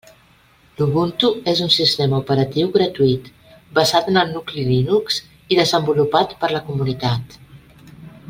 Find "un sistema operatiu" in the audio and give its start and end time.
1.65-2.71